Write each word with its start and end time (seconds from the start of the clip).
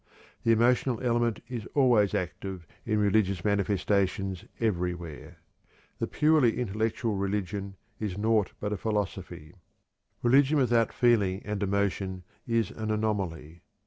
The 0.43 0.51
emotional 0.51 0.99
element 1.01 1.41
is 1.47 1.67
always 1.75 2.15
active 2.15 2.65
in 2.87 2.97
religious 2.97 3.45
manifestations 3.45 4.45
everywhere. 4.59 5.37
The 5.99 6.07
purely 6.07 6.57
intellectual 6.57 7.15
religion 7.17 7.75
is 7.99 8.17
naught 8.17 8.53
but 8.59 8.73
a 8.73 8.77
philosophy. 8.77 9.53
Religion 10.23 10.57
without 10.57 10.91
feeling 10.91 11.43
and 11.45 11.61
emotion 11.61 12.23
is 12.47 12.71
an 12.71 12.89
anomaly. 12.89 13.61